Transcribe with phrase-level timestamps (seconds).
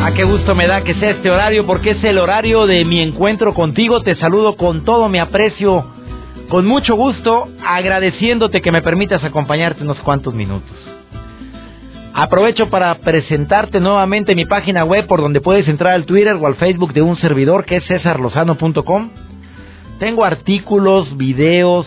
[0.00, 3.00] Ah, qué gusto me da que sea este horario porque es el horario de mi
[3.00, 4.02] encuentro contigo.
[4.02, 5.84] Te saludo con todo mi aprecio
[6.48, 10.72] con mucho gusto, agradeciéndote que me permitas acompañarte unos cuantos minutos.
[12.14, 16.54] Aprovecho para presentarte nuevamente mi página web por donde puedes entrar al Twitter o al
[16.54, 19.10] Facebook de un servidor que es cesarlozano.com.
[19.98, 21.86] Tengo artículos, videos,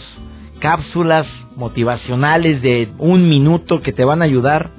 [0.60, 4.70] cápsulas motivacionales de un minuto que te van a ayudar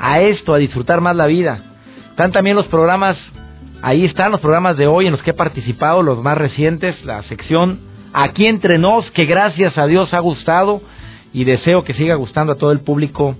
[0.00, 1.62] a esto, a disfrutar más la vida.
[2.10, 3.16] Están también los programas,
[3.82, 7.22] ahí están los programas de hoy en los que he participado, los más recientes, la
[7.24, 10.82] sección aquí entre nos, que gracias a Dios ha gustado
[11.32, 13.36] y deseo que siga gustando a todo el público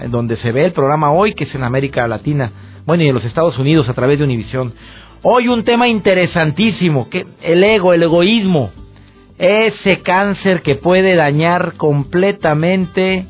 [0.00, 2.50] en donde se ve el programa hoy, que es en América Latina,
[2.86, 4.72] bueno, y en los Estados Unidos a través de Univisión.
[5.22, 8.70] Hoy un tema interesantísimo, que el ego, el egoísmo,
[9.38, 13.26] ese cáncer que puede dañar completamente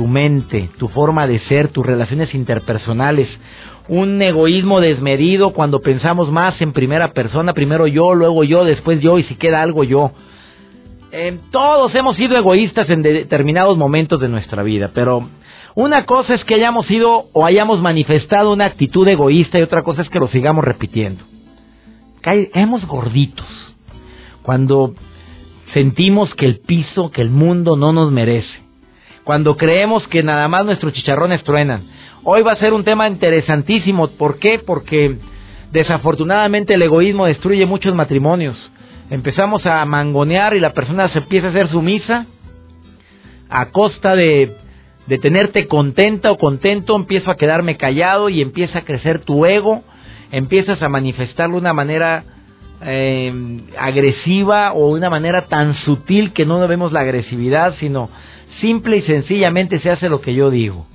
[0.00, 3.28] tu mente, tu forma de ser, tus relaciones interpersonales
[3.86, 9.18] un egoísmo desmedido cuando pensamos más en primera persona, primero yo, luego yo, después yo
[9.18, 10.12] y si queda algo yo.
[11.50, 15.28] todos hemos sido egoístas en determinados momentos de nuestra vida, pero
[15.74, 20.00] una cosa es que hayamos sido o hayamos manifestado una actitud egoísta y otra cosa
[20.00, 21.24] es que lo sigamos repitiendo.
[22.22, 23.48] Caemos gorditos
[24.40, 24.94] cuando
[25.74, 28.69] sentimos que el piso, que el mundo no nos merece,
[29.24, 31.82] cuando creemos que nada más nuestros chicharrones truenan,
[32.22, 34.08] Hoy va a ser un tema interesantísimo.
[34.08, 34.58] ¿Por qué?
[34.58, 35.16] Porque
[35.72, 38.56] desafortunadamente el egoísmo destruye muchos matrimonios.
[39.08, 42.26] Empezamos a mangonear y la persona se empieza a hacer sumisa
[43.48, 44.54] a costa de,
[45.06, 49.82] de tenerte contenta o contento, empiezo a quedarme callado y empieza a crecer tu ego,
[50.30, 52.24] empiezas a manifestarlo de una manera
[52.82, 58.10] eh, agresiva o de una manera tan sutil que no vemos la agresividad, sino
[58.60, 60.86] simple y sencillamente se hace lo que yo digo.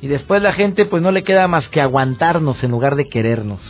[0.00, 3.60] Y después la gente pues no le queda más que aguantarnos en lugar de querernos.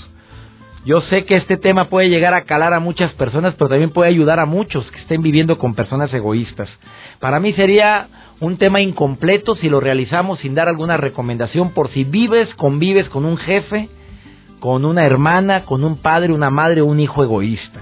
[0.85, 4.11] Yo sé que este tema puede llegar a calar a muchas personas, pero también puede
[4.11, 6.69] ayudar a muchos que estén viviendo con personas egoístas.
[7.21, 8.09] Para mí sería
[8.41, 13.25] un tema incompleto si lo realizamos sin dar alguna recomendación por si vives, convives con
[13.25, 13.89] un jefe,
[14.61, 17.81] con una hermana, con un padre, una madre o un hijo egoísta.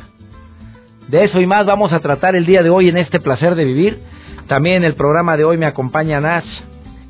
[1.12, 3.66] De eso y más vamos a tratar el día de hoy en este placer de
[3.66, 3.98] vivir.
[4.46, 6.46] También en el programa de hoy me acompaña Nash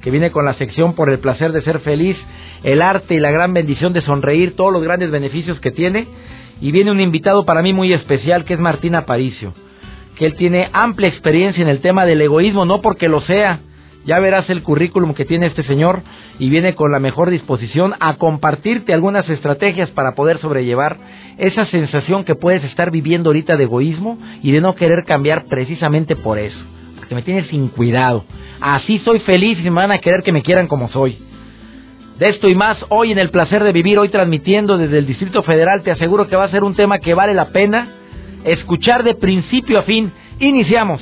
[0.01, 2.17] que viene con la sección por el placer de ser feliz,
[2.65, 6.09] el arte y la gran bendición de sonreír, todos los grandes beneficios que tiene.
[6.61, 9.55] Y viene un invitado para mí muy especial que es Martín Aparicio,
[10.19, 13.61] que él tiene amplia experiencia en el tema del egoísmo, no porque lo sea,
[14.05, 16.03] ya verás el currículum que tiene este señor
[16.39, 20.97] y viene con la mejor disposición a compartirte algunas estrategias para poder sobrellevar
[21.39, 26.17] esa sensación que puedes estar viviendo ahorita de egoísmo y de no querer cambiar precisamente
[26.17, 26.59] por eso,
[26.97, 28.25] porque me tienes sin cuidado.
[28.61, 31.19] Así soy feliz y me van a querer que me quieran como soy.
[32.19, 35.43] De esto y más hoy en el placer de vivir, hoy transmitiendo desde el Distrito
[35.43, 37.89] Federal, te aseguro que va a ser un tema que vale la pena
[38.45, 40.13] escuchar de principio a fin.
[40.39, 41.01] Iniciamos.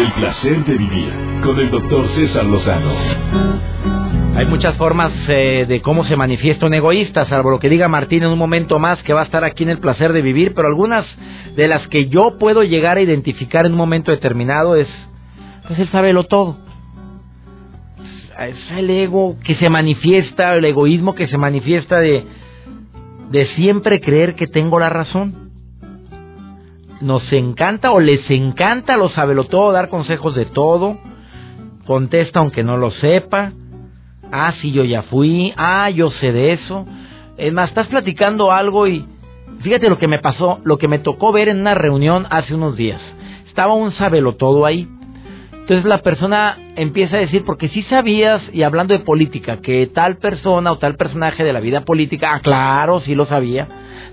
[0.00, 1.12] El placer de vivir
[1.44, 2.90] con el doctor César Lozano.
[4.34, 8.22] Hay muchas formas eh, de cómo se manifiesta un egoísta, salvo lo que diga Martín
[8.22, 10.68] en un momento más que va a estar aquí en el placer de vivir, pero
[10.68, 11.04] algunas
[11.54, 14.88] de las que yo puedo llegar a identificar en un momento determinado es,
[15.68, 16.56] pues él sabe lo todo.
[18.38, 22.24] Es el ego que se manifiesta, el egoísmo que se manifiesta de,
[23.28, 25.49] de siempre creer que tengo la razón.
[27.00, 30.98] Nos encanta o les encanta lo lo todo, dar consejos de todo,
[31.86, 33.52] contesta aunque no lo sepa,
[34.32, 35.52] Ah, sí, yo ya fui.
[35.56, 36.86] Ah, yo sé de eso.
[37.36, 39.04] Es más, estás platicando algo y
[39.60, 42.76] fíjate lo que me pasó, lo que me tocó ver en una reunión hace unos
[42.76, 43.00] días.
[43.48, 43.92] Estaba un
[44.36, 44.88] todo ahí.
[45.70, 50.16] Entonces la persona empieza a decir, porque sí sabías, y hablando de política, que tal
[50.16, 53.68] persona o tal personaje de la vida política, ah, claro, sí lo sabía.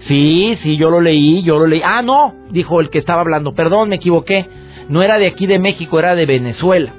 [0.08, 1.82] Sí, sí, yo lo leí, yo lo leí.
[1.84, 4.46] Ah, no, dijo el que estaba hablando, perdón, me equivoqué.
[4.88, 6.92] No era de aquí de México, era de Venezuela.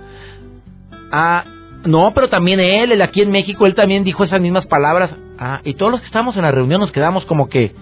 [1.13, 1.45] Ah,
[1.85, 5.11] no, pero también él, él aquí en México, él también dijo esas mismas palabras.
[5.39, 7.77] Ah, y todos los que estamos en la reunión nos quedamos como que,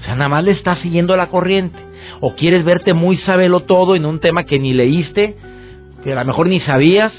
[0.00, 1.78] o sea, nada más le estás siguiendo la corriente.
[2.18, 5.36] O quieres verte muy sabelo todo en un tema que ni leíste,
[6.04, 7.12] que a lo mejor ni sabías.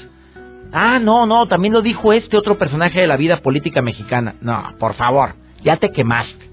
[0.72, 4.36] Ah, no, no, también lo dijo este otro personaje de la vida política mexicana.
[4.40, 6.46] No, por favor, ya te quemaste.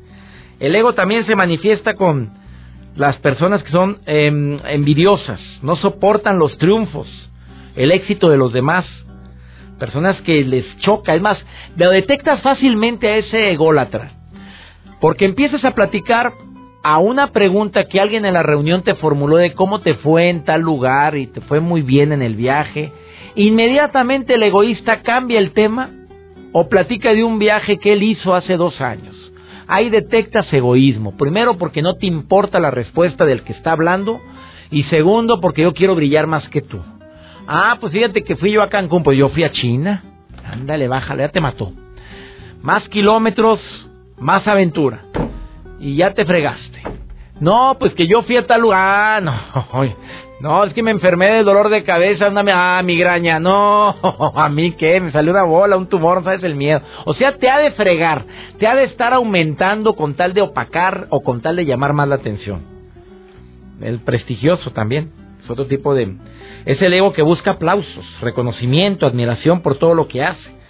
[0.60, 2.32] El ego también se manifiesta con
[2.96, 7.08] las personas que son em, envidiosas, no soportan los triunfos,
[7.76, 8.86] el éxito de los demás.
[9.80, 11.38] Personas que les choca, es más,
[11.76, 14.12] lo detectas fácilmente a ese ególatra.
[15.02, 16.32] Porque empiezas a platicar
[16.84, 20.44] a una pregunta que alguien en la reunión te formuló de cómo te fue en
[20.44, 22.92] tal lugar y te fue muy bien en el viaje,
[23.36, 25.92] inmediatamente el egoísta cambia el tema
[26.52, 29.16] o platica de un viaje que él hizo hace dos años.
[29.66, 31.16] Ahí detectas egoísmo.
[31.16, 34.20] Primero porque no te importa la respuesta del que está hablando
[34.70, 36.82] y segundo porque yo quiero brillar más que tú.
[37.48, 40.04] Ah, pues fíjate que fui yo a Cancún, pues yo fui a China.
[40.52, 41.72] Ándale, bájale, ya te mató.
[42.62, 43.60] Más kilómetros,
[44.20, 45.06] más aventura
[45.84, 46.82] y ya te fregaste.
[47.40, 48.80] No, pues que yo fui a tal lugar.
[48.82, 49.94] Ah, no,
[50.40, 53.40] no, es que me enfermé de dolor de cabeza, una ah, migraña.
[53.40, 53.90] No,
[54.36, 56.82] a mí qué, me salió una bola, un tumor, sabes el miedo.
[57.06, 58.24] O sea, te ha de fregar,
[58.60, 62.08] te ha de estar aumentando con tal de opacar o con tal de llamar más
[62.08, 62.62] la atención.
[63.82, 65.12] El prestigioso también,
[65.44, 66.16] es otro tipo de...
[66.66, 70.63] Es el ego que busca aplausos, reconocimiento, admiración por todo lo que hace.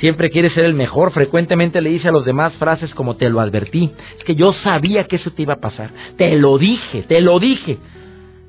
[0.00, 3.40] Siempre quiere ser el mejor, frecuentemente le dice a los demás frases como te lo
[3.40, 3.90] advertí.
[4.16, 5.90] Es que yo sabía que eso te iba a pasar.
[6.16, 7.78] Te lo dije, te lo dije.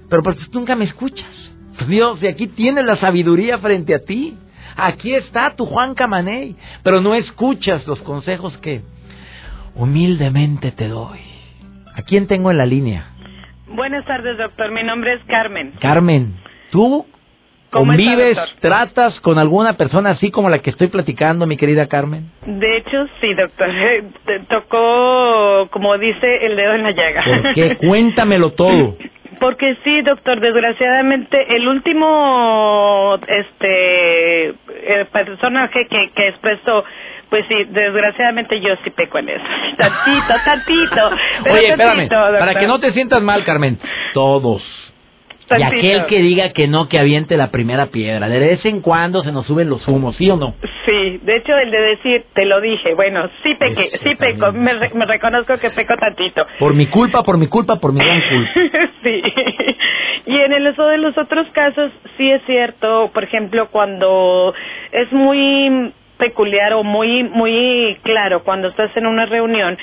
[0.09, 1.27] Pero pues nunca me escuchas.
[1.87, 4.37] Dios, y aquí tienes la sabiduría frente a ti.
[4.75, 6.55] Aquí está tu Juan Camaney.
[6.83, 8.81] Pero no escuchas los consejos que
[9.73, 11.19] humildemente te doy.
[11.95, 13.07] ¿A quién tengo en la línea?
[13.67, 14.71] Buenas tardes, doctor.
[14.71, 15.73] Mi nombre es Carmen.
[15.79, 16.35] Carmen,
[16.71, 17.07] ¿tú
[17.69, 22.31] ¿Convives, tratas con alguna persona así como la que estoy platicando, mi querida Carmen?
[22.45, 23.69] De hecho, sí, doctor.
[24.25, 27.23] Te tocó, como dice, el dedo en la llaga.
[27.23, 27.77] ¿Por qué?
[27.87, 28.95] Cuéntamelo todo.
[29.39, 36.83] Porque sí, doctor, desgraciadamente el último este eh, personaje que, que expresó
[37.29, 39.43] pues sí, desgraciadamente yo sí peco en eso.
[39.77, 41.09] Tantito, tantito.
[41.51, 43.77] Oye, espérame, para que no te sientas mal, Carmen.
[44.15, 44.78] Todos
[45.57, 48.27] y aquel que diga que no, que aviente la primera piedra.
[48.27, 50.55] De vez en cuando se nos suben los humos, ¿sí o no?
[50.85, 54.73] Sí, de hecho el de decir, te lo dije, bueno, sí pequé, sí peco, me,
[55.05, 56.45] reconozco que peco tantito.
[56.59, 58.51] Por mi culpa, por mi culpa, por mi gran culpa.
[59.03, 59.21] sí.
[60.25, 64.53] Y en el uso de los otros casos, sí es cierto, por ejemplo, cuando
[64.91, 69.77] es muy peculiar o muy, muy claro, cuando estás en una reunión,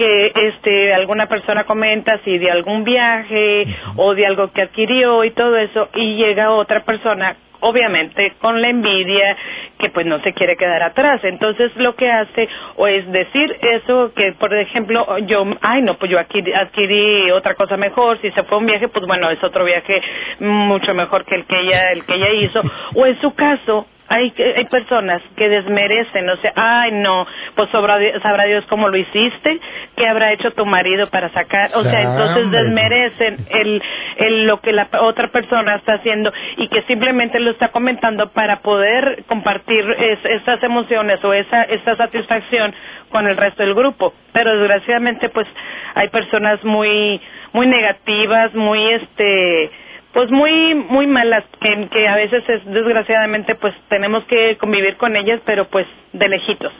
[0.00, 3.66] que este alguna persona comenta si de algún viaje
[3.96, 8.70] o de algo que adquirió y todo eso y llega otra persona obviamente con la
[8.70, 9.36] envidia
[9.78, 11.20] que pues no se quiere quedar atrás.
[11.22, 16.10] Entonces lo que hace o es decir eso que por ejemplo yo, ay no, pues
[16.10, 20.00] yo adquirí, otra cosa mejor, si se fue un viaje pues bueno es otro viaje
[20.38, 22.62] mucho mejor que el que ella, el que ella hizo
[22.94, 27.96] o en su caso hay, hay personas que desmerecen, o sea, ay no, pues sabrá,
[28.20, 29.60] sabrá Dios cómo lo hiciste,
[29.96, 33.82] qué habrá hecho tu marido para sacar, o sea, entonces desmerecen el,
[34.16, 38.62] el lo que la otra persona está haciendo y que simplemente lo está comentando para
[38.62, 39.84] poder compartir
[40.24, 42.74] esas emociones o esa, esa satisfacción
[43.10, 44.12] con el resto del grupo.
[44.32, 45.46] Pero desgraciadamente pues
[45.94, 47.20] hay personas muy,
[47.52, 49.70] muy negativas, muy este,
[50.12, 55.16] pues muy muy malas que, que a veces es, desgraciadamente pues tenemos que convivir con
[55.16, 56.72] ellas pero pues de lejitos.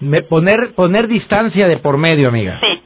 [0.00, 2.58] Me, poner poner distancia de por medio amiga.
[2.60, 2.82] Sí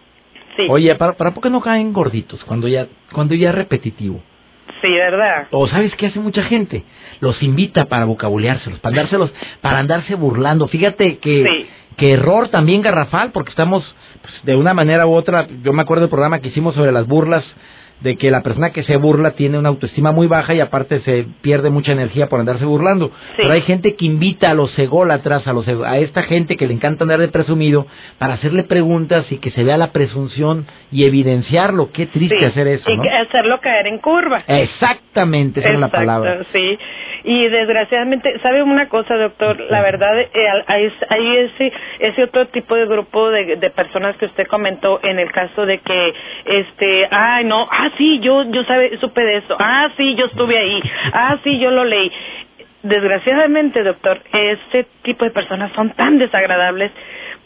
[0.59, 0.67] sí.
[0.69, 4.21] Oye para para por qué no caen gorditos cuando ya cuando ya es repetitivo
[4.83, 6.85] sí verdad o sabes qué hace mucha gente
[7.21, 10.69] los invita para vocabuleárselos para andárselos para andarse burlando.
[10.69, 11.67] Fíjate que
[11.97, 13.83] que error también garrafal porque estamos
[14.21, 17.07] pues, de una manera u otra yo me acuerdo del programa que hicimos sobre las
[17.07, 17.45] burlas
[18.01, 21.27] de que la persona que se burla tiene una autoestima muy baja y aparte se
[21.43, 23.11] pierde mucha energía por andarse burlando.
[23.37, 26.75] Pero hay gente que invita a los ególatras, a, los, a esta gente que le
[26.75, 27.87] encanta andar de presumido,
[28.19, 31.91] para hacerle preguntas y que se vea la presunción y evidenciarlo.
[31.93, 32.91] Qué triste hacer eso.
[32.91, 34.43] Y hacerlo caer en curva.
[34.47, 36.45] Exactamente, esa es la palabra.
[36.53, 36.79] Sí.
[37.25, 39.59] Y desgraciadamente, ¿sabe una cosa, doctor?
[39.69, 40.29] La verdad, eh,
[40.67, 45.19] hay, hay ese, ese otro tipo de grupo de, de personas que usted comentó en
[45.19, 46.15] el caso de que,
[46.47, 50.59] este, ay, no, ah, sí, yo, yo sabe, supe de eso, ah, sí, yo estuve
[50.59, 50.81] ahí,
[51.13, 52.11] ah, sí, yo lo leí.
[52.83, 56.93] Desgraciadamente, doctor, ese tipo de personas son tan desagradables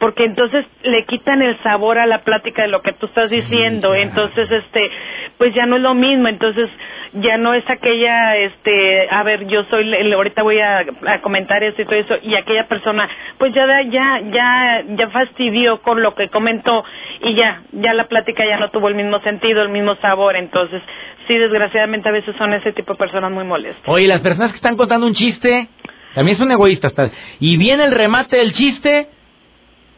[0.02, 3.94] porque entonces le quitan el sabor a la plática de lo que tú estás diciendo,
[3.94, 4.90] entonces este
[5.38, 6.68] pues ya no es lo mismo, entonces
[7.12, 10.84] ya no es aquella, este, a ver, yo soy, ahorita voy a,
[11.22, 16.02] comentar esto y todo eso, y aquella persona, pues ya, ya, ya, ya fastidió con
[16.02, 16.84] lo que comentó
[17.20, 20.82] y ya, ya la plática ya no tuvo el mismo sentido, el mismo sabor, entonces,
[21.28, 23.84] sí, desgraciadamente a veces son ese tipo de personas muy molestas.
[23.86, 25.68] Oye, las personas que están contando un chiste,
[26.14, 26.88] También es un egoísta.
[26.88, 27.12] Hasta...
[27.38, 29.08] Y viene el remate del chiste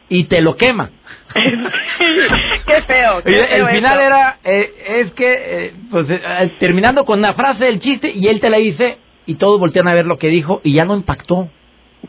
[0.09, 0.89] y te lo quema.
[2.67, 3.21] qué feo.
[3.25, 8.11] el final era, eh, es que, eh, pues, eh, terminando con una frase del chiste
[8.13, 10.85] y él te la dice y todos voltean a ver lo que dijo y ya
[10.85, 11.49] no impactó.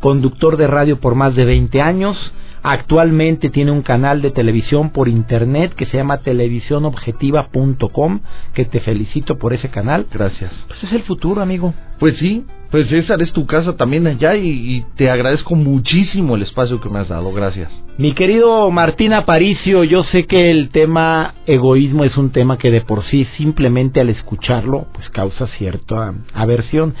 [0.00, 2.16] conductor de radio por más de 20 años,
[2.62, 8.20] Actualmente tiene un canal de televisión por internet que se llama televisionobjetiva.com,
[8.54, 10.06] que te felicito por ese canal.
[10.12, 10.52] Gracias.
[10.68, 11.74] Pues es el futuro, amigo.
[11.98, 16.80] Pues sí, pues esa es tu casa también allá y, te agradezco muchísimo el espacio
[16.80, 17.32] que me has dado.
[17.32, 17.68] Gracias.
[17.98, 22.82] Mi querido Martín Aparicio, yo sé que el tema egoísmo es un tema que de
[22.82, 26.94] por sí simplemente al escucharlo pues causa cierta aversión.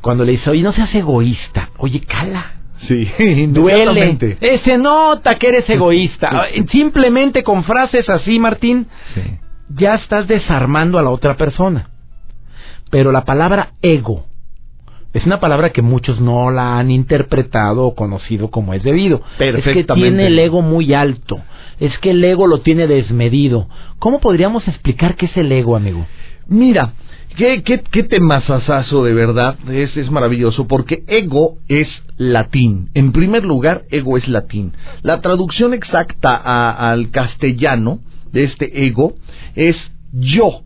[0.00, 3.06] Cuando le dice, oye, no seas egoísta, oye, cala Sí,
[3.48, 4.18] duele.
[4.40, 6.46] Eh, se nota que eres egoísta.
[6.70, 8.86] Simplemente con frases así, Martín,
[9.68, 11.90] ya estás desarmando a la otra persona.
[12.90, 14.26] Pero la palabra ego
[15.14, 19.22] es una palabra que muchos no la han interpretado o conocido como es debido.
[19.38, 21.40] Es que tiene el ego muy alto.
[21.78, 23.68] Es que el ego lo tiene desmedido.
[24.00, 26.04] ¿Cómo podríamos explicar qué es el ego, amigo?
[26.48, 26.94] Mira,
[27.36, 29.56] ¿Qué, qué, qué temazazazo de verdad?
[29.68, 32.90] Es, es maravilloso porque ego es latín.
[32.94, 34.72] En primer lugar, ego es latín.
[35.02, 36.36] La traducción exacta
[36.90, 37.98] al castellano
[38.32, 39.14] de este ego
[39.56, 39.76] es
[40.12, 40.60] yo.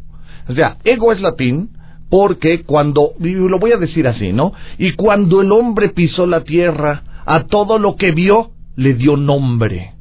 [0.48, 1.70] O sea, ego es latín
[2.10, 4.52] porque cuando, lo voy a decir así, ¿no?
[4.76, 9.92] Y cuando el hombre pisó la tierra, a todo lo que vio le dio nombre.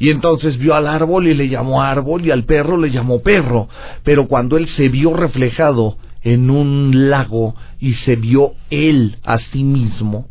[0.00, 3.68] Y entonces vio al árbol y le llamó árbol y al perro le llamó perro.
[4.04, 9.62] Pero cuando él se vio reflejado en un lago y se vio él a sí
[9.62, 10.26] mismo,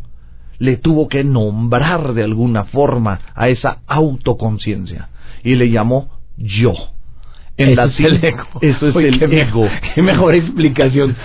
[0.59, 5.09] le tuvo que nombrar de alguna forma a esa autoconciencia
[5.43, 6.73] y le llamó yo.
[7.57, 8.43] En eso es el ego.
[8.61, 9.67] Eso es el ego.
[9.95, 11.15] Qué mejor explicación.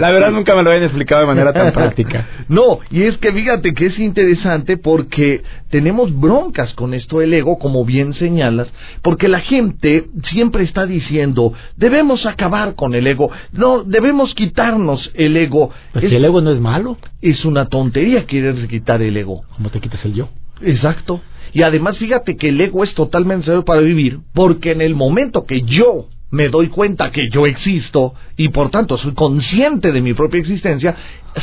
[0.00, 2.26] La verdad nunca me lo habían explicado de manera tan práctica.
[2.48, 7.58] No, y es que fíjate que es interesante porque tenemos broncas con esto del ego,
[7.58, 8.68] como bien señalas,
[9.02, 15.36] porque la gente siempre está diciendo, debemos acabar con el ego, no, debemos quitarnos el
[15.36, 15.70] ego.
[15.92, 16.96] Pues el ego no es malo.
[17.22, 19.42] Es una tontería querer quitar el ego.
[19.56, 20.28] ¿Cómo te quitas el yo?
[20.62, 21.20] Exacto.
[21.52, 25.44] Y además fíjate que el ego es totalmente necesario para vivir, porque en el momento
[25.44, 30.12] que yo me doy cuenta que yo existo y por tanto soy consciente de mi
[30.12, 30.96] propia existencia,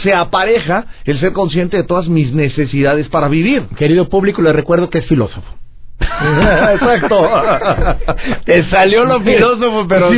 [0.03, 3.63] se apareja el ser consciente de todas mis necesidades para vivir.
[3.77, 5.62] Querido público, le recuerdo que es filósofo.
[6.74, 7.29] Exacto.
[8.45, 10.10] Te salió lo filósofo, pero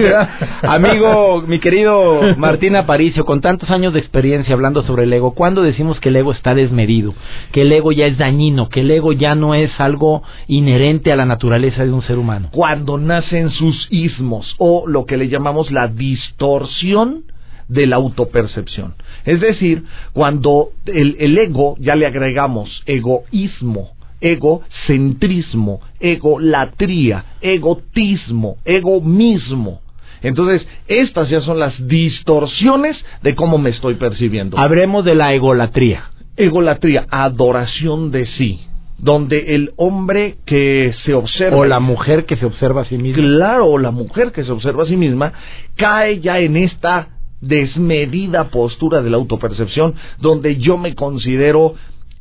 [0.61, 5.61] amigo, mi querido Martín Aparicio, con tantos años de experiencia hablando sobre el ego, ¿cuándo
[5.61, 7.13] decimos que el ego está desmedido?
[7.51, 11.15] Que el ego ya es dañino, que el ego ya no es algo inherente a
[11.15, 12.49] la naturaleza de un ser humano.
[12.51, 17.23] Cuando nacen sus ismos o lo que le llamamos la distorsión
[17.67, 18.93] de la autopercepción.
[19.25, 29.81] Es decir, cuando el, el ego ya le agregamos egoísmo, egocentrismo, egolatría, egotismo, ego mismo.
[30.21, 34.57] Entonces, estas ya son las distorsiones de cómo me estoy percibiendo.
[34.57, 36.09] Habremos de la egolatría.
[36.37, 38.61] Egolatría, adoración de sí,
[38.97, 41.57] donde el hombre que se observa...
[41.57, 43.23] O la mujer que se observa a sí misma.
[43.23, 45.31] Claro, o la mujer que se observa a sí misma,
[45.75, 47.09] cae ya en esta
[47.41, 51.75] desmedida postura de la autopercepción donde yo me considero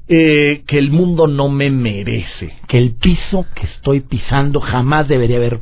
[0.07, 2.55] eh, que el mundo no me merece.
[2.69, 5.61] Que el piso que estoy pisando jamás debería haber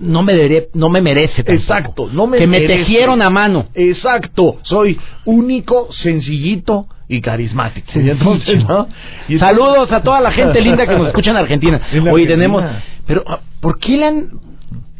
[0.00, 1.62] no me debería, no me merece tampoco.
[1.62, 2.68] Exacto, no me que merece.
[2.68, 3.66] me tejieron a mano.
[3.74, 7.98] Exacto, soy único, sencillito y carismático.
[7.98, 8.88] Y entonces, ¿no?
[9.28, 11.80] y Saludos a toda la gente linda que nos escucha en Argentina.
[11.92, 12.28] En Hoy Argentina.
[12.28, 12.64] tenemos,
[13.06, 13.24] pero
[13.60, 14.28] ¿por qué le han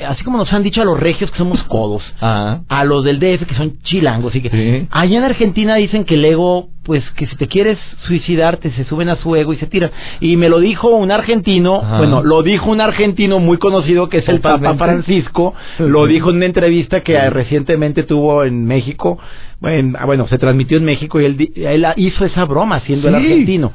[0.07, 2.61] así como nos han dicho a los regios que somos codos, Ah.
[2.69, 4.88] a los del DF que son chilangos y que Sí.
[4.90, 9.09] allá en Argentina dicen que el ego, pues que si te quieres suicidarte se suben
[9.11, 9.90] a su ego y se tiran.
[10.21, 14.28] Y me lo dijo un argentino, bueno, lo dijo un argentino muy conocido que es
[14.28, 14.75] el Papa.
[14.75, 19.19] Francisco, lo dijo en una entrevista que recientemente tuvo en México,
[19.61, 23.14] bueno, ah, bueno, se transmitió en México y él, él hizo esa broma siendo el
[23.16, 23.73] argentino.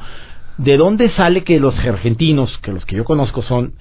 [0.57, 3.73] ¿De dónde sale que los argentinos, que los que yo conozco son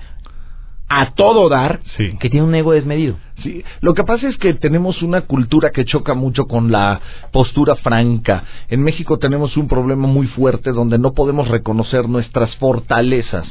[0.88, 2.16] a todo dar, Sí.
[2.18, 3.16] que tienen un ego desmedido?
[3.42, 7.00] Sí, lo que pasa es que tenemos una cultura que choca mucho con la
[7.32, 8.44] postura franca.
[8.68, 13.46] En México tenemos un problema muy fuerte donde no podemos reconocer nuestras fortalezas.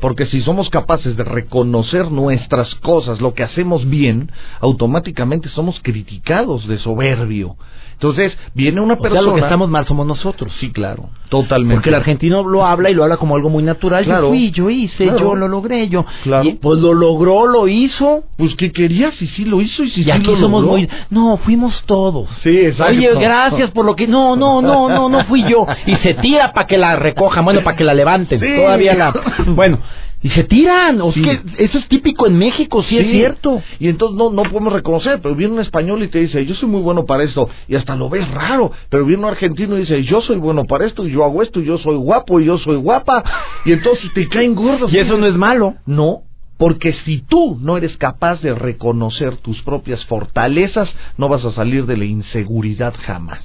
[0.00, 6.66] Porque si somos capaces de reconocer nuestras cosas, lo que hacemos bien, automáticamente somos criticados
[6.66, 7.56] de soberbio.
[7.92, 9.22] Entonces, viene una O sea, persona...
[9.22, 10.52] lo que estamos mal somos nosotros.
[10.58, 11.76] Sí, claro, totalmente.
[11.76, 14.04] Porque el argentino lo habla y lo habla como algo muy natural.
[14.04, 14.22] Claro.
[14.24, 15.18] Yo fui, yo hice, Claro.
[15.20, 16.04] yo lo logré, yo.
[16.24, 16.48] Claro.
[16.48, 18.24] Y, pues lo logró, lo hizo.
[18.36, 19.20] Pues, ¿qué querías?
[19.22, 20.76] Y sí lo hizo y sí, Y sí aquí lo somos logró.
[20.78, 20.88] muy.
[21.10, 22.28] No, fuimos todos.
[22.42, 22.92] Sí, exacto.
[22.92, 24.06] Oye, gracias por lo que.
[24.08, 25.66] No, no, no, no, no fui yo.
[25.86, 28.40] Y se tira para que la recojan, bueno, para que la levanten.
[28.40, 28.46] Sí.
[28.56, 29.12] Todavía la.
[29.46, 29.78] Bueno,
[30.22, 31.00] y se tiran.
[31.00, 31.22] O Sí.
[31.22, 33.62] que eso es típico en México, sí, es cierto.
[33.78, 36.68] Y entonces no, no podemos reconocer, pero viene un español y te dice, yo soy
[36.68, 40.02] muy bueno para esto, y hasta lo ves raro, pero viene un argentino y dice,
[40.04, 42.58] yo soy bueno para esto, y yo hago esto, y yo soy guapo, y yo
[42.58, 43.22] soy guapa,
[43.64, 44.92] y entonces te caen gordos.
[44.92, 45.74] Y eso no es malo.
[45.86, 46.22] No,
[46.58, 50.88] porque si tú no eres capaz de reconocer tus propias fortalezas,
[51.18, 53.40] no vas a salir de la inseguridad jamás.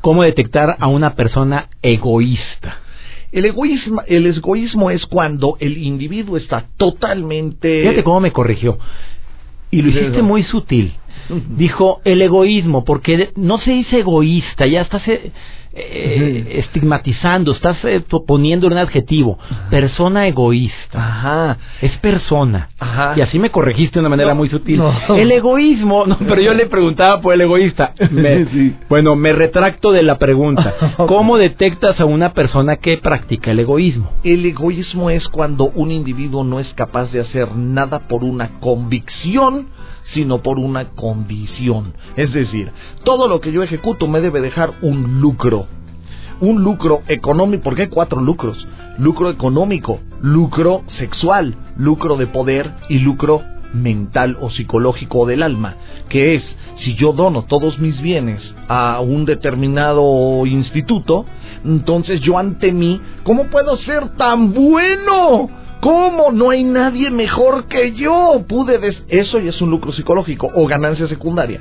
[0.00, 2.80] ¿Cómo detectar a una persona egoísta?
[3.36, 7.82] El egoísmo, el egoísmo es cuando el individuo está totalmente...
[7.82, 8.78] Fíjate cómo me corrigió.
[9.70, 10.94] Y lo hiciste muy sutil.
[11.56, 15.32] Dijo el egoísmo, porque no se dice egoísta, ya estás eh,
[15.78, 19.38] eh, estigmatizando, estás eh, po- poniendo un adjetivo.
[19.70, 20.98] Persona egoísta.
[20.98, 21.58] Ajá.
[21.82, 22.68] Es persona.
[22.78, 23.14] Ajá.
[23.16, 24.78] Y así me corregiste de una manera No, muy sutil.
[24.78, 24.92] no.
[25.16, 27.92] El egoísmo, no, pero yo le preguntaba por el egoísta.
[28.10, 28.74] Me- Sí.
[28.88, 30.74] Bueno, me retracto de la pregunta.
[31.08, 34.10] ¿Cómo detectas a una persona que practica el egoísmo?
[34.24, 39.66] El egoísmo es cuando un individuo no es capaz de hacer nada por una convicción,
[40.14, 41.94] sino por una condición.
[42.16, 42.70] Es decir,
[43.04, 45.66] todo lo que yo ejecuto me debe dejar un lucro.
[46.40, 48.66] Un lucro económico, porque hay cuatro lucros.
[48.98, 53.42] Lucro económico, lucro sexual, lucro de poder y lucro
[53.72, 55.74] mental o psicológico del alma,
[56.08, 56.42] que es
[56.84, 61.24] si yo dono todos mis bienes a un determinado instituto,
[61.64, 65.48] entonces yo ante mí, ¿cómo puedo ser tan bueno?
[65.86, 66.32] ¿Cómo?
[66.32, 68.44] No hay nadie mejor que yo.
[68.48, 71.60] Pude des- eso ya es un lucro psicológico o ganancia secundaria,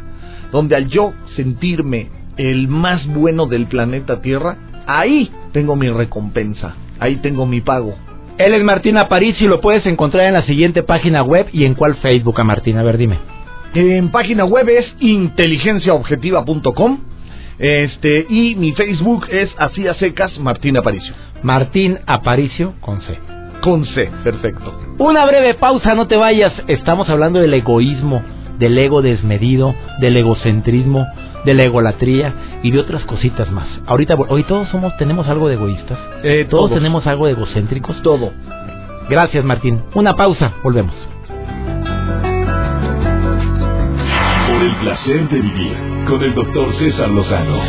[0.52, 4.58] donde al yo sentirme el más bueno del planeta Tierra,
[4.88, 7.94] ahí tengo mi recompensa, ahí tengo mi pago.
[8.40, 11.76] Él es Martín Aparicio y lo puedes encontrar en la siguiente página web y en
[11.76, 12.80] cuál Facebook a Martín.
[12.80, 13.20] A ver, dime.
[13.76, 16.98] En página web es inteligenciaobjetiva.com.
[17.60, 21.14] Este, y mi Facebook es así a secas Martín Aparicio.
[21.44, 23.35] Martín Aparicio con C.
[23.66, 24.80] Con C, perfecto.
[25.00, 26.54] Una breve pausa, no te vayas.
[26.68, 28.22] Estamos hablando del egoísmo,
[28.60, 31.08] del ego desmedido, del egocentrismo,
[31.46, 33.68] de la egolatría y de otras cositas más.
[33.88, 35.98] Ahorita, hoy todos somos, tenemos algo de egoístas.
[36.22, 36.78] Eh, todos, todos.
[36.78, 38.00] tenemos algo de egocéntricos.
[38.04, 38.34] Todo.
[39.10, 39.82] Gracias, Martín.
[39.96, 40.94] Una pausa, volvemos.
[44.48, 45.76] Por el placer de vivir
[46.08, 47.62] con el doctor César Lozano.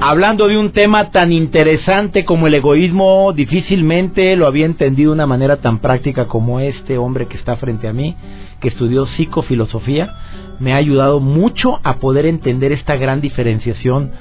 [0.00, 5.26] Hablando de un tema tan interesante como el egoísmo, difícilmente lo había entendido de una
[5.26, 8.14] manera tan práctica como este hombre que está frente a mí,
[8.60, 10.14] que estudió psicofilosofía,
[10.60, 14.12] me ha ayudado mucho a poder entender esta gran diferenciación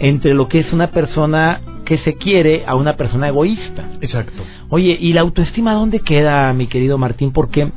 [0.00, 3.88] entre lo que es una persona que se quiere a una persona egoísta.
[4.00, 4.42] Exacto.
[4.70, 7.32] Oye, ¿y la autoestima dónde queda, mi querido Martín?
[7.32, 7.70] Porque,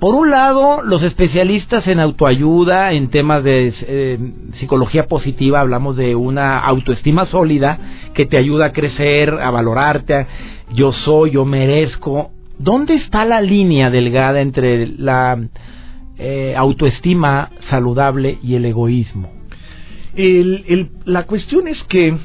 [0.00, 4.18] por un lado, los especialistas en autoayuda, en temas de eh,
[4.58, 7.78] psicología positiva, hablamos de una autoestima sólida
[8.14, 10.26] que te ayuda a crecer, a valorarte, a,
[10.72, 12.30] yo soy, yo merezco.
[12.58, 15.38] ¿Dónde está la línea delgada entre la
[16.18, 19.30] eh, autoestima saludable y el egoísmo?
[20.14, 22.16] El- el- la cuestión es que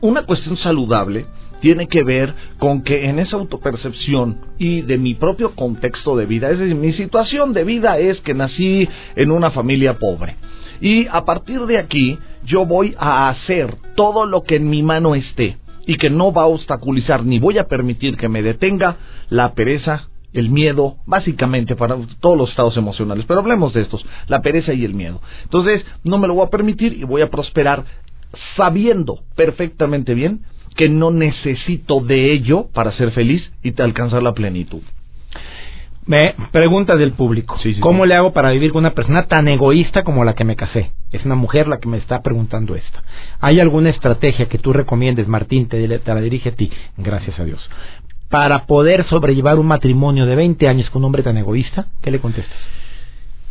[0.00, 1.26] una cuestión saludable
[1.60, 6.50] tiene que ver con que en esa autopercepción y de mi propio contexto de vida,
[6.50, 10.36] es decir, mi situación de vida es que nací en una familia pobre.
[10.80, 15.14] Y a partir de aquí yo voy a hacer todo lo que en mi mano
[15.14, 18.96] esté y que no va a obstaculizar ni voy a permitir que me detenga
[19.28, 24.42] la pereza, el miedo, básicamente para todos los estados emocionales, pero hablemos de estos, la
[24.42, 25.20] pereza y el miedo.
[25.44, 27.84] Entonces, no me lo voy a permitir y voy a prosperar
[28.56, 30.42] sabiendo perfectamente bien
[30.76, 34.82] que no necesito de ello para ser feliz y alcanzar la plenitud.
[36.06, 37.58] Me pregunta del público.
[37.80, 40.90] ¿Cómo le hago para vivir con una persona tan egoísta como la que me casé?
[41.12, 42.98] Es una mujer la que me está preguntando esto.
[43.40, 45.68] ¿Hay alguna estrategia que tú recomiendes, Martín?
[45.68, 46.70] Te, te la dirige a ti.
[46.96, 47.60] Gracias a Dios
[48.28, 51.86] para poder sobrellevar un matrimonio de 20 años con un hombre tan egoísta?
[52.02, 52.56] ¿Qué le contestas?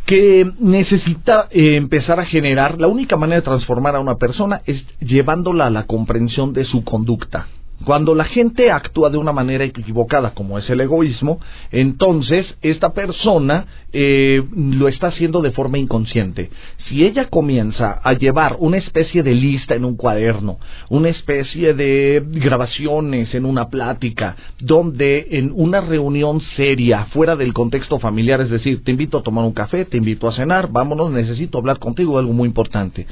[0.08, 4.82] Que necesita eh, empezar a generar, la única manera de transformar a una persona es
[5.00, 7.46] llevándola a la comprensión de su conducta.
[7.84, 13.66] Cuando la gente actúa de una manera equivocada, como es el egoísmo, entonces esta persona
[13.92, 16.50] eh, lo está haciendo de forma inconsciente.
[16.88, 20.58] Si ella comienza a llevar una especie de lista en un cuaderno,
[20.90, 27.98] una especie de grabaciones en una plática, donde en una reunión seria, fuera del contexto
[27.98, 31.58] familiar, es decir, te invito a tomar un café, te invito a cenar, vámonos, necesito
[31.58, 33.06] hablar contigo de algo muy importante.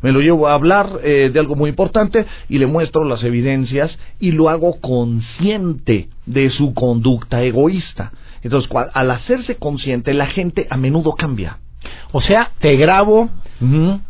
[0.00, 3.90] Me lo llevo a hablar eh, de algo muy importante y le muestro las evidencias
[4.22, 8.12] y lo hago consciente de su conducta egoísta.
[8.44, 11.58] Entonces, al hacerse consciente, la gente a menudo cambia.
[12.12, 13.30] O sea, te grabo,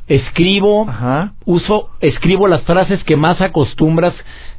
[0.07, 0.87] escribo,
[1.47, 4.13] uso, escribo las frases que más acostumbras.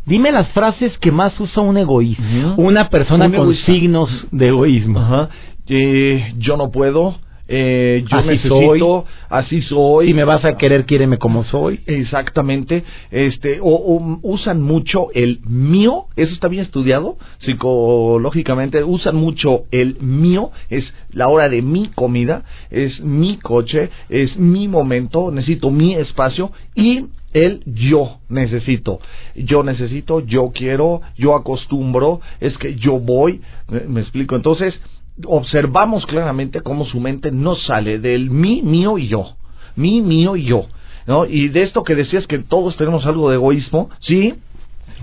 [0.07, 2.23] Dime las frases que más usa un egoísta,
[2.57, 5.29] una persona con signos de egoísmo.
[5.67, 10.07] Eh, yo no puedo, eh, yo así necesito, así soy.
[10.07, 11.81] Si me vas a querer, quiéreme como soy.
[11.85, 12.83] Exactamente.
[13.11, 20.51] Este, o, usan mucho el mío, eso está bien estudiado psicológicamente, usan mucho el mío,
[20.69, 26.51] es la hora de mi comida, es mi coche, es mi momento, necesito mi espacio
[26.75, 28.99] y el yo necesito.
[29.35, 33.41] Yo necesito, yo quiero, yo acostumbro, es que yo voy,
[33.87, 34.35] me explico.
[34.35, 34.79] Entonces,
[35.25, 39.35] observamos claramente cómo su mente no sale del mí, mío y yo.
[39.75, 40.65] Mí, mío y yo.
[41.05, 41.25] ¿no?
[41.25, 44.35] Y de esto que decías que todos tenemos algo de egoísmo, sí,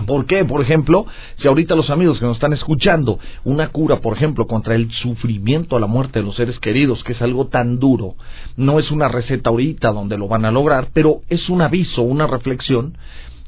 [0.05, 0.45] ¿Por qué?
[0.45, 1.05] Por ejemplo,
[1.37, 5.77] si ahorita los amigos que nos están escuchando, una cura, por ejemplo, contra el sufrimiento
[5.79, 8.15] la muerte de los seres queridos, que es algo tan duro,
[8.55, 12.25] no es una receta ahorita donde lo van a lograr, pero es un aviso, una
[12.27, 12.97] reflexión.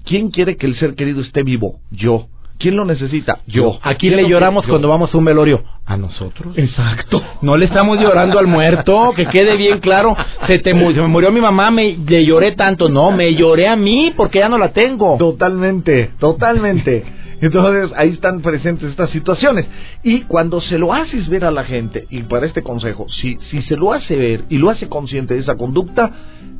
[0.05, 1.79] ¿Quién quiere que el ser querido esté vivo?
[1.91, 2.27] Yo.
[2.59, 3.39] ¿Quién lo necesita?
[3.47, 3.79] Yo.
[3.81, 5.63] Aquí le lloramos cuando vamos a un velorio.
[5.85, 6.57] ¿A nosotros?
[6.57, 7.21] Exacto.
[7.41, 10.15] No le estamos llorando al muerto, que quede bien claro.
[10.47, 12.87] Se, te, me murió mi mamá, me le lloré tanto.
[12.87, 15.17] No, me lloré a mí porque ya no la tengo.
[15.17, 17.03] Totalmente, totalmente.
[17.41, 19.65] Entonces ahí están presentes estas situaciones.
[20.01, 23.61] Y cuando se lo haces ver a la gente, y para este consejo, si, si
[23.63, 26.09] se lo hace ver y lo hace consciente de esa conducta,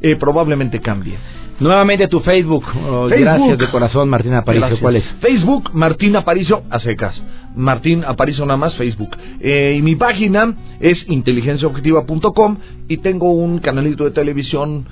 [0.02, 1.18] eh, probablemente cambie.
[1.60, 2.66] Nuevamente tu Facebook.
[2.88, 4.78] Oh, gracias de corazón, Martín Aparicio.
[4.82, 5.04] ¿Cuál es?
[5.22, 7.22] Facebook, Martín Aparicio, a secas.
[7.56, 9.16] Martín Aparicio nada más, Facebook.
[9.40, 14.86] Eh, y mi página es inteligenciaobjetiva.com y tengo un canalito de televisión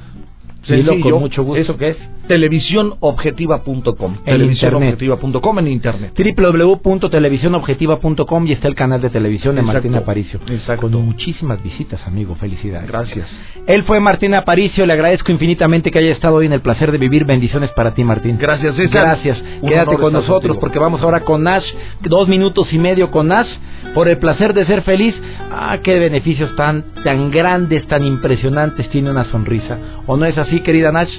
[0.63, 1.97] Sencillo, con mucho gusto, ¿qué es?
[2.27, 4.17] Televisionobjetiva.com.
[4.23, 6.13] Televisionobjetiva.com en internet.
[6.15, 10.39] www.televisionobjetiva.com y está el canal de televisión de Martín Aparicio.
[10.47, 10.83] Exacto.
[10.83, 12.35] Con muchísimas visitas, amigo.
[12.35, 12.87] Felicidades.
[12.87, 13.27] Gracias.
[13.65, 14.85] Él fue Martín Aparicio.
[14.85, 17.25] Le agradezco infinitamente que haya estado hoy en el placer de vivir.
[17.25, 18.37] Bendiciones para ti, Martín.
[18.39, 19.07] Gracias, César.
[19.07, 19.41] Gracias.
[19.67, 21.65] Quédate con nosotros porque vamos ahora con Nash.
[22.01, 23.49] Dos minutos y medio con Nash.
[23.93, 25.15] Por el placer de ser feliz.
[25.51, 29.77] Ah, qué beneficios tan, tan grandes, tan impresionantes tiene una sonrisa.
[30.05, 30.50] ¿O no es así?
[30.51, 31.09] Sí, querida Nach.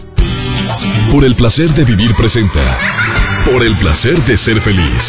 [1.10, 2.78] Por el placer de vivir presenta.
[3.46, 5.02] Por el placer de ser feliz.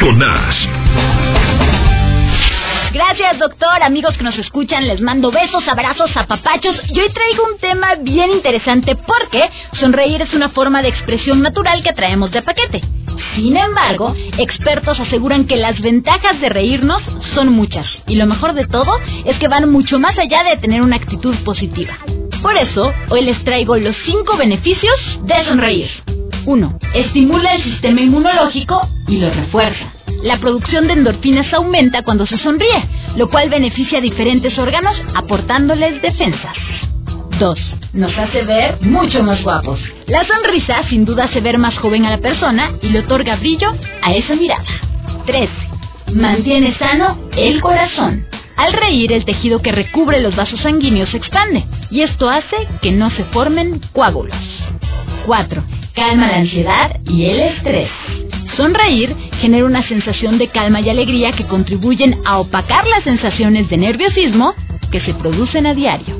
[0.00, 0.66] Con Nash.
[2.94, 3.82] Gracias, doctor.
[3.82, 6.80] Amigos que nos escuchan, les mando besos, abrazos, apapachos.
[6.88, 9.42] Y hoy traigo un tema bien interesante porque
[9.74, 12.80] sonreír es una forma de expresión natural que traemos de paquete.
[13.34, 17.02] Sin embargo, expertos aseguran que las ventajas de reírnos
[17.34, 17.86] son muchas.
[18.06, 18.92] Y lo mejor de todo
[19.26, 21.98] es que van mucho más allá de tener una actitud positiva.
[22.42, 25.88] Por eso, hoy les traigo los 5 beneficios de sonreír.
[26.44, 26.78] 1.
[26.94, 29.92] Estimula el sistema inmunológico y lo refuerza.
[30.22, 32.84] La producción de endorfinas aumenta cuando se sonríe,
[33.16, 36.56] lo cual beneficia a diferentes órganos aportándoles defensas.
[37.38, 37.74] 2.
[37.92, 39.80] Nos hace ver mucho más guapos.
[40.06, 43.72] La sonrisa sin duda hace ver más joven a la persona y le otorga brillo
[44.02, 44.64] a esa mirada.
[45.26, 45.48] 3.
[46.12, 48.26] Mantiene sano el corazón.
[48.62, 52.92] Al reír, el tejido que recubre los vasos sanguíneos se expande y esto hace que
[52.92, 54.36] no se formen coágulos.
[55.26, 55.64] 4.
[55.96, 57.90] Calma la ansiedad y el estrés.
[58.56, 63.78] Sonreír genera una sensación de calma y alegría que contribuyen a opacar las sensaciones de
[63.78, 64.54] nerviosismo
[64.92, 66.14] que se producen a diario.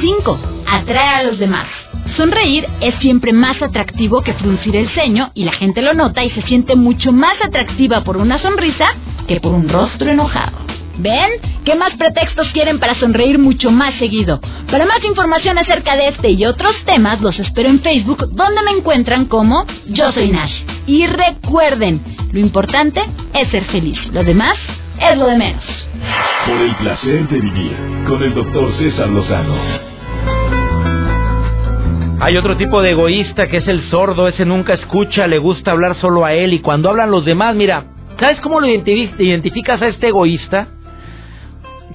[0.00, 0.38] 5.
[0.70, 1.66] Atrae a los demás.
[2.16, 6.30] Sonreír es siempre más atractivo que fruncir el ceño y la gente lo nota y
[6.30, 8.86] se siente mucho más atractiva por una sonrisa
[9.26, 10.67] que por un rostro enojado.
[10.98, 11.30] ¿Ven?
[11.64, 14.40] ¿Qué más pretextos quieren para sonreír mucho más seguido?
[14.68, 18.72] Para más información acerca de este y otros temas, los espero en Facebook, donde me
[18.72, 20.52] encuentran como Yo Soy Nash.
[20.86, 23.00] Y recuerden, lo importante
[23.32, 23.98] es ser feliz.
[24.12, 24.54] Lo demás
[25.00, 25.64] es lo de menos.
[26.46, 27.76] Por el placer de vivir
[28.08, 29.54] con el doctor César Lozano.
[32.20, 35.94] Hay otro tipo de egoísta que es el sordo, ese nunca escucha, le gusta hablar
[36.00, 37.84] solo a él y cuando hablan los demás, mira,
[38.18, 40.66] ¿sabes cómo lo identificas a este egoísta?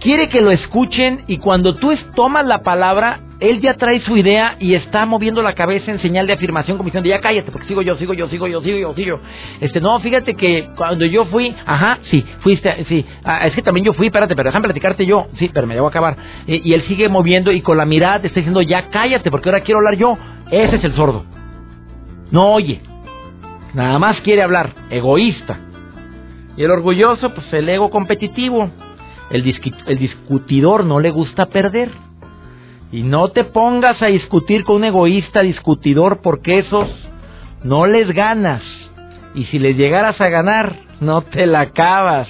[0.04, 4.58] Quiere que lo escuchen y cuando tú tomas la palabra, él ya trae su idea
[4.60, 7.82] y está moviendo la cabeza en señal de afirmación como diciendo, ya cállate, porque sigo
[7.82, 9.20] yo, sigo yo, sigo yo, sigo yo, sigo yo.
[9.62, 13.86] Este, no, fíjate que cuando yo fui, ajá, sí, fuiste, sí, ah, es que también
[13.86, 16.18] yo fui, espérate, pero déjame platicarte yo, sí, pero me debo acabar.
[16.46, 19.62] y él sigue moviendo y con la mirada te está diciendo, ya cállate, porque ahora
[19.62, 20.18] quiero hablar yo.
[20.52, 21.26] Ese es el sordo.
[22.30, 22.82] No oye,
[23.74, 25.58] nada más quiere hablar, egoísta.
[26.56, 28.70] Y el orgulloso, pues el ego competitivo
[29.30, 29.44] el,
[29.98, 31.92] discutidor no le gusta perder.
[32.92, 36.88] Y no te pongas a discutir con un egoísta discutidor porque esos
[37.64, 38.62] no les ganas.
[39.34, 42.28] Y si les llegaras a ganar, no te la acabas.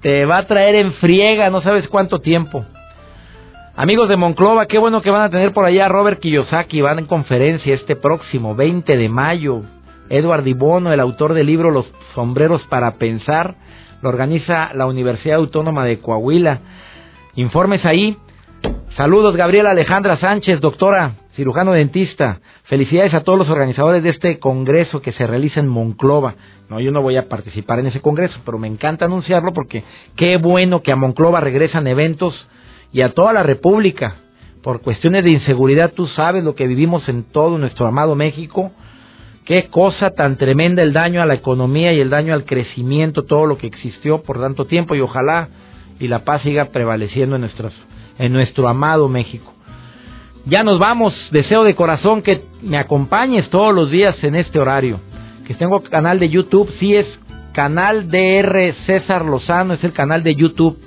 [0.00, 2.64] Te va a traer en friega no sabes cuánto tiempo.
[3.76, 6.80] Amigos de Monclova, qué bueno que van a tener por allá a Robert Kiyosaki.
[6.80, 9.62] Van en conferencia este próximo 20 de mayo.
[10.08, 13.56] Edward Dibono, el autor del libro Los sombreros para pensar,
[14.04, 16.60] lo organiza la Universidad Autónoma de Coahuila.
[17.36, 18.18] Informes ahí.
[18.98, 22.40] Saludos, Gabriela Alejandra Sánchez, doctora, cirujano dentista.
[22.64, 26.34] Felicidades a todos los organizadores de este congreso que se realiza en Monclova.
[26.68, 29.84] No, yo no voy a participar en ese congreso, pero me encanta anunciarlo porque
[30.16, 32.34] qué bueno que a Monclova regresan eventos
[32.92, 34.16] y a toda la República.
[34.62, 38.70] Por cuestiones de inseguridad, tú sabes lo que vivimos en todo nuestro amado México
[39.44, 43.44] Qué cosa tan tremenda el daño a la economía y el daño al crecimiento, todo
[43.44, 45.48] lo que existió por tanto tiempo y ojalá
[46.00, 47.74] y la paz siga prevaleciendo en, nuestros,
[48.18, 49.52] en nuestro amado México.
[50.46, 55.00] Ya nos vamos, deseo de corazón que me acompañes todos los días en este horario,
[55.46, 57.06] que tengo canal de YouTube, sí es
[57.52, 60.78] canal DR César Lozano, es el canal de YouTube.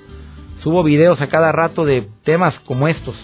[0.63, 3.15] Subo videos a cada rato de temas como estos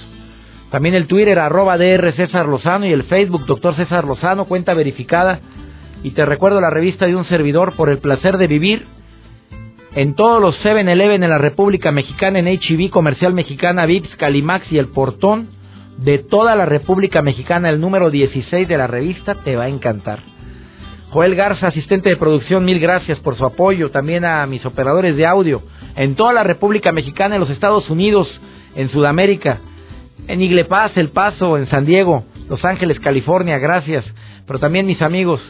[0.73, 5.39] también el Twitter, arroba DR César Lozano y el Facebook, Doctor César Lozano, cuenta verificada.
[6.01, 8.87] Y te recuerdo la revista de un servidor por el placer de vivir
[9.93, 14.79] en todos los 7-Eleven en la República Mexicana, en HB, Comercial Mexicana, Vips, Calimax y
[14.79, 15.49] El Portón
[15.99, 17.69] de toda la República Mexicana.
[17.69, 20.21] El número 16 de la revista te va a encantar.
[21.11, 23.91] Joel Garza, asistente de producción, mil gracias por su apoyo.
[23.91, 25.61] También a mis operadores de audio
[25.95, 28.27] en toda la República Mexicana, en los Estados Unidos,
[28.73, 29.59] en Sudamérica
[30.27, 34.05] en Iglepaz, El Paso, en San Diego, Los Ángeles, California, gracias.
[34.45, 35.41] Pero también mis amigos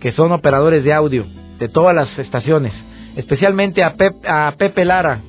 [0.00, 1.26] que son operadores de audio
[1.58, 2.72] de todas las estaciones,
[3.16, 3.94] especialmente a,
[4.28, 5.20] a Pepe Lara,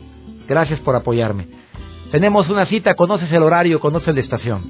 [0.48, 1.48] gracias por apoyarme.
[2.12, 4.64] Tenemos una cita, conoces el horario, conoces la estación.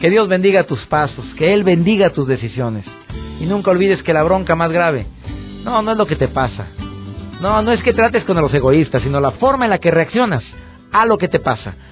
[0.00, 2.84] Que Dios bendiga tus pasos, que Él bendiga tus decisiones.
[3.40, 5.06] Y nunca olvides que la bronca más grave,
[5.64, 6.66] no, no es lo que te pasa.
[7.40, 10.42] No, no es que trates con los egoístas, sino la forma en la que reaccionas
[10.92, 11.74] a lo que te pasa.